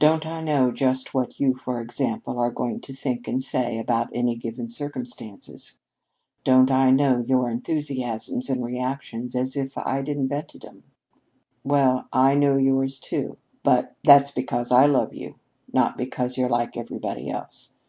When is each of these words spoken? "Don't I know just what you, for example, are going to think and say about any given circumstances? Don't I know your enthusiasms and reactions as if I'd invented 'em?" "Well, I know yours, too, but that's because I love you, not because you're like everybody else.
"Don't 0.00 0.26
I 0.26 0.40
know 0.40 0.72
just 0.72 1.14
what 1.14 1.38
you, 1.38 1.54
for 1.54 1.80
example, 1.80 2.40
are 2.40 2.50
going 2.50 2.80
to 2.80 2.92
think 2.92 3.28
and 3.28 3.40
say 3.40 3.78
about 3.78 4.10
any 4.12 4.34
given 4.34 4.68
circumstances? 4.68 5.76
Don't 6.42 6.68
I 6.68 6.90
know 6.90 7.20
your 7.20 7.48
enthusiasms 7.48 8.50
and 8.50 8.64
reactions 8.64 9.36
as 9.36 9.56
if 9.56 9.78
I'd 9.78 10.08
invented 10.08 10.64
'em?" 10.64 10.82
"Well, 11.62 12.08
I 12.12 12.34
know 12.34 12.56
yours, 12.56 12.98
too, 12.98 13.36
but 13.62 13.94
that's 14.02 14.32
because 14.32 14.72
I 14.72 14.86
love 14.86 15.14
you, 15.14 15.36
not 15.72 15.96
because 15.96 16.36
you're 16.36 16.48
like 16.50 16.76
everybody 16.76 17.30
else. 17.30 17.72